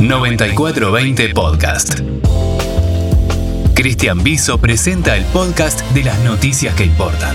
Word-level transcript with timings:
9420 0.00 1.32
Podcast. 1.32 2.00
Cristian 3.74 4.22
Biso 4.22 4.58
presenta 4.58 5.16
el 5.16 5.24
podcast 5.24 5.80
de 5.92 6.04
las 6.04 6.22
noticias 6.22 6.74
que 6.74 6.84
importan. 6.84 7.34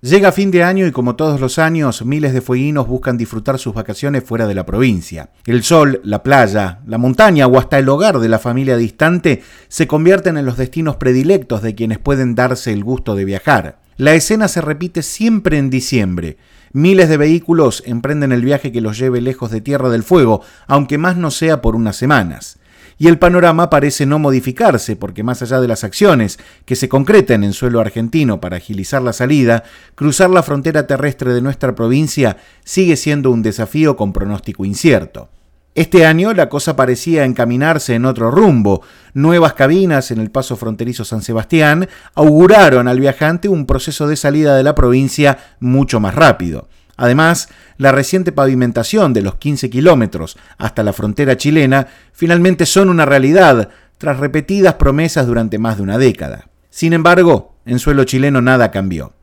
Llega 0.00 0.30
fin 0.30 0.52
de 0.52 0.62
año 0.62 0.86
y 0.86 0.92
como 0.92 1.16
todos 1.16 1.40
los 1.40 1.58
años, 1.58 2.04
miles 2.04 2.32
de 2.32 2.40
fueguinos 2.40 2.86
buscan 2.86 3.18
disfrutar 3.18 3.58
sus 3.58 3.74
vacaciones 3.74 4.22
fuera 4.22 4.46
de 4.46 4.54
la 4.54 4.64
provincia. 4.64 5.30
El 5.46 5.64
sol, 5.64 6.00
la 6.04 6.22
playa, 6.22 6.80
la 6.86 6.98
montaña 6.98 7.48
o 7.48 7.58
hasta 7.58 7.78
el 7.78 7.88
hogar 7.88 8.20
de 8.20 8.28
la 8.28 8.38
familia 8.38 8.76
distante 8.76 9.42
se 9.66 9.88
convierten 9.88 10.36
en 10.36 10.46
los 10.46 10.56
destinos 10.56 10.94
predilectos 10.94 11.62
de 11.62 11.74
quienes 11.74 11.98
pueden 11.98 12.36
darse 12.36 12.72
el 12.72 12.84
gusto 12.84 13.16
de 13.16 13.24
viajar. 13.24 13.81
La 13.96 14.14
escena 14.14 14.48
se 14.48 14.60
repite 14.60 15.02
siempre 15.02 15.58
en 15.58 15.68
diciembre. 15.68 16.38
Miles 16.72 17.10
de 17.10 17.18
vehículos 17.18 17.82
emprenden 17.84 18.32
el 18.32 18.42
viaje 18.42 18.72
que 18.72 18.80
los 18.80 18.98
lleve 18.98 19.20
lejos 19.20 19.50
de 19.50 19.60
Tierra 19.60 19.90
del 19.90 20.02
Fuego, 20.02 20.42
aunque 20.66 20.96
más 20.96 21.18
no 21.18 21.30
sea 21.30 21.60
por 21.60 21.76
unas 21.76 21.96
semanas. 21.96 22.58
Y 22.98 23.08
el 23.08 23.18
panorama 23.18 23.68
parece 23.68 24.06
no 24.06 24.18
modificarse, 24.18 24.96
porque 24.96 25.22
más 25.22 25.42
allá 25.42 25.60
de 25.60 25.68
las 25.68 25.84
acciones 25.84 26.38
que 26.64 26.76
se 26.76 26.88
concreten 26.88 27.44
en 27.44 27.52
suelo 27.52 27.80
argentino 27.80 28.40
para 28.40 28.56
agilizar 28.56 29.02
la 29.02 29.12
salida, 29.12 29.64
cruzar 29.94 30.30
la 30.30 30.42
frontera 30.42 30.86
terrestre 30.86 31.34
de 31.34 31.42
nuestra 31.42 31.74
provincia 31.74 32.38
sigue 32.64 32.96
siendo 32.96 33.30
un 33.30 33.42
desafío 33.42 33.96
con 33.96 34.12
pronóstico 34.12 34.64
incierto. 34.64 35.28
Este 35.74 36.04
año 36.04 36.34
la 36.34 36.50
cosa 36.50 36.76
parecía 36.76 37.24
encaminarse 37.24 37.94
en 37.94 38.04
otro 38.04 38.30
rumbo. 38.30 38.82
Nuevas 39.14 39.54
cabinas 39.54 40.10
en 40.10 40.20
el 40.20 40.30
paso 40.30 40.56
fronterizo 40.56 41.06
San 41.06 41.22
Sebastián 41.22 41.88
auguraron 42.14 42.88
al 42.88 43.00
viajante 43.00 43.48
un 43.48 43.64
proceso 43.64 44.06
de 44.06 44.16
salida 44.16 44.54
de 44.54 44.64
la 44.64 44.74
provincia 44.74 45.38
mucho 45.60 45.98
más 45.98 46.14
rápido. 46.14 46.68
Además, 46.98 47.48
la 47.78 47.90
reciente 47.90 48.32
pavimentación 48.32 49.14
de 49.14 49.22
los 49.22 49.36
15 49.36 49.70
kilómetros 49.70 50.36
hasta 50.58 50.82
la 50.82 50.92
frontera 50.92 51.38
chilena 51.38 51.86
finalmente 52.12 52.66
son 52.66 52.90
una 52.90 53.06
realidad 53.06 53.70
tras 53.96 54.18
repetidas 54.18 54.74
promesas 54.74 55.26
durante 55.26 55.58
más 55.58 55.78
de 55.78 55.84
una 55.84 55.96
década. 55.96 56.50
Sin 56.68 56.92
embargo, 56.92 57.54
en 57.64 57.78
suelo 57.78 58.04
chileno 58.04 58.42
nada 58.42 58.70
cambió 58.70 59.14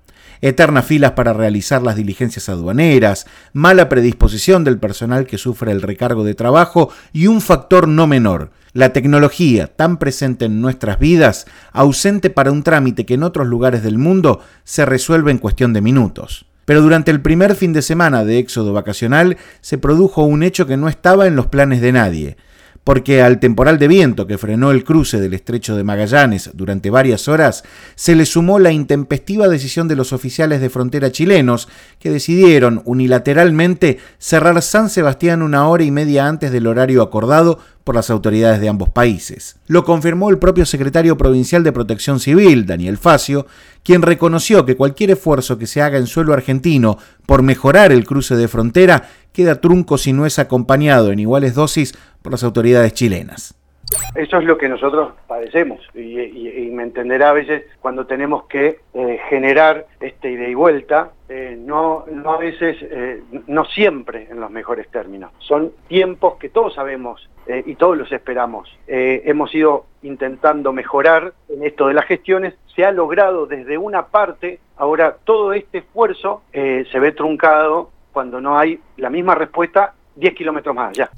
eternas 0.42 0.86
filas 0.86 1.12
para 1.12 1.34
realizar 1.34 1.82
las 1.82 1.96
diligencias 1.96 2.50
aduaneras, 2.50 3.26
mala 3.54 3.90
predisposición 3.90 4.64
del 4.64 4.80
personal 4.80 5.26
que 5.26 5.38
sufre 5.38 5.72
el 5.72 5.82
recargo 5.82 6.24
de 6.24 6.36
trabajo 6.36 6.90
y 7.14 7.28
un 7.28 7.42
factor 7.42 7.88
no 7.88 8.08
menor, 8.08 8.52
la 8.74 8.94
tecnología 8.94 9.68
tan 9.68 9.98
presente 9.98 10.46
en 10.46 10.62
nuestras 10.62 11.00
vidas, 11.00 11.46
ausente 11.72 12.30
para 12.30 12.52
un 12.52 12.64
trámite 12.64 13.06
que 13.06 13.16
en 13.16 13.24
otros 13.24 13.48
lugares 13.48 13.84
del 13.84 13.98
mundo 13.98 14.42
se 14.64 14.86
resuelve 14.86 15.32
en 15.32 15.40
cuestión 15.40 15.74
de 15.74 15.82
minutos. 15.82 16.46
Pero 16.66 16.82
durante 16.82 17.10
el 17.10 17.22
primer 17.22 17.56
fin 17.56 17.74
de 17.74 17.82
semana 17.82 18.24
de 18.24 18.38
éxodo 18.38 18.74
vacacional 18.74 19.38
se 19.60 19.80
produjo 19.80 20.24
un 20.24 20.44
hecho 20.44 20.68
que 20.68 20.78
no 20.78 20.88
estaba 20.88 21.26
en 21.26 21.36
los 21.36 21.48
planes 21.48 21.82
de 21.82 21.92
nadie 21.92 22.38
porque 22.84 23.22
al 23.22 23.40
temporal 23.40 23.78
de 23.78 23.88
viento 23.88 24.28
que 24.28 24.38
frenó 24.38 24.72
el 24.72 24.84
cruce 24.84 25.20
del 25.20 25.34
estrecho 25.34 25.76
de 25.76 25.84
Magallanes 25.84 26.52
durante 26.54 26.90
varias 26.90 27.28
horas, 27.28 27.64
se 27.96 28.16
le 28.16 28.26
sumó 28.26 28.60
la 28.60 28.72
intempestiva 28.72 29.48
decisión 29.48 29.88
de 29.88 29.96
los 29.96 30.14
oficiales 30.14 30.62
de 30.62 30.70
frontera 30.70 31.12
chilenos, 31.12 31.68
que 32.00 32.10
decidieron 32.10 32.82
unilateralmente 32.86 34.00
cerrar 34.18 34.62
San 34.62 34.90
Sebastián 34.90 35.42
una 35.42 35.68
hora 35.68 35.84
y 35.84 35.92
media 35.92 36.28
antes 36.28 36.52
del 36.52 36.68
horario 36.68 37.02
acordado 37.02 37.60
por 37.84 37.96
las 37.96 38.10
autoridades 38.10 38.62
de 38.62 38.70
ambos 38.70 38.90
países. 38.90 39.56
Lo 39.66 39.84
confirmó 39.84 40.30
el 40.30 40.38
propio 40.38 40.66
secretario 40.66 41.18
provincial 41.18 41.64
de 41.64 41.72
Protección 41.72 42.20
Civil, 42.20 42.66
Daniel 42.66 42.98
Facio, 42.98 43.48
quien 43.84 44.02
reconoció 44.02 44.66
que 44.66 44.76
cualquier 44.76 45.12
esfuerzo 45.12 45.58
que 45.58 45.66
se 45.66 45.82
haga 45.82 45.98
en 45.98 46.06
suelo 46.06 46.34
argentino 46.34 46.98
por 47.26 47.42
mejorar 47.42 47.92
el 47.92 48.06
cruce 48.06 48.36
de 48.36 48.48
frontera 48.48 49.10
queda 49.32 49.62
trunco 49.62 49.98
si 49.98 50.14
no 50.14 50.26
es 50.26 50.38
acompañado 50.38 51.12
en 51.12 51.20
iguales 51.20 51.56
dosis 51.56 51.96
por 52.22 52.32
las 52.32 52.44
autoridades 52.44 52.94
chilenas. 52.94 53.60
Eso 54.16 54.38
es 54.38 54.44
lo 54.46 54.58
que 54.58 54.70
nosotros 54.70 55.14
padecemos 55.28 55.80
y, 55.96 56.70
me 56.70 56.84
entenderá 56.84 57.32
a 57.32 57.34
veces 57.34 57.64
cuando 57.82 58.06
tenemos 58.06 58.44
que 58.44 58.80
eh, 58.94 59.20
generar 59.30 59.88
este 60.00 60.32
ida 60.32 60.48
y 60.48 60.54
vuelta, 60.54 61.12
eh, 61.28 61.58
no, 61.60 62.06
no 62.12 62.34
a 62.34 62.38
veces, 62.38 62.78
eh, 62.82 63.22
no 63.48 63.66
siempre 63.66 64.28
en 64.30 64.40
los 64.40 64.52
mejores 64.52 64.88
términos. 64.90 65.32
Son 65.40 65.72
tiempos 65.88 66.38
que 66.38 66.50
todos 66.50 66.76
sabemos 66.76 67.28
y 67.66 67.74
todos 67.76 67.98
los 67.98 68.12
esperamos. 68.12 68.70
hemos 68.86 69.56
ido 69.56 69.88
intentando 70.04 70.72
mejorar 70.72 71.34
en 71.48 71.64
esto 71.64 71.88
de 71.88 71.96
las 71.96 72.06
gestiones, 72.06 72.54
se 72.76 72.86
ha 72.86 72.92
logrado 72.92 73.48
desde 73.48 73.80
una 73.80 74.06
parte, 74.06 74.60
ahora 74.78 75.18
todo 75.24 75.54
este 75.54 75.80
esfuerzo 75.80 76.44
se 76.54 77.00
ve 77.00 77.12
truncado 77.12 77.90
cuando 78.14 78.40
no 78.40 78.60
hay 78.60 78.80
la 78.98 79.10
misma 79.10 79.34
respuesta 79.34 79.96
10 80.16 80.36
kilómetros 80.36 80.76
más 80.76 80.90
allá. 80.90 81.10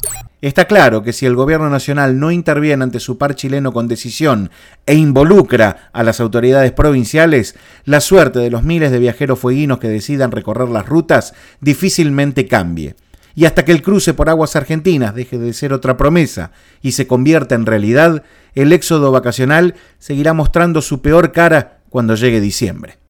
Está 0.42 0.66
claro 0.66 1.04
que 1.04 1.14
si 1.14 1.26
el 1.26 1.36
gobierno 1.36 1.70
nacional 1.70 2.20
no 2.20 2.32
interviene 2.32 2.84
ante 2.84 3.00
su 3.00 3.18
par 3.18 3.36
chileno 3.36 3.72
con 3.72 3.88
decisión 3.88 4.50
e 4.86 4.96
involucra 4.96 5.90
a 5.94 6.04
las 6.04 6.20
autoridades 6.20 6.72
provinciales, 6.72 7.56
la 7.86 8.02
suerte 8.02 8.40
de 8.40 8.50
los 8.50 8.64
miles 8.64 8.92
de 8.92 9.00
viajeros 9.00 9.40
fueguinos 9.40 9.80
que 9.80 9.88
decidan 9.88 10.32
recorrer 10.32 10.70
las 10.70 10.88
rutas 10.88 11.34
difícilmente 11.60 12.48
cambie. 12.48 12.96
Y 13.36 13.46
hasta 13.46 13.64
que 13.64 13.72
el 13.72 13.82
cruce 13.82 14.14
por 14.14 14.30
aguas 14.30 14.56
argentinas 14.56 15.16
deje 15.16 15.38
de 15.38 15.54
ser 15.54 15.74
otra 15.74 15.96
promesa 15.96 16.52
y 16.82 16.94
se 16.94 17.08
convierta 17.08 17.56
en 17.56 17.66
realidad, 17.66 18.24
el 18.56 18.74
éxodo 18.74 19.12
vacacional 19.12 19.76
seguirá 20.00 20.34
mostrando 20.34 20.82
su 20.82 21.02
peor 21.02 21.32
cara 21.32 21.82
cuando 21.90 22.16
llegue 22.16 22.42
diciembre. 22.42 23.01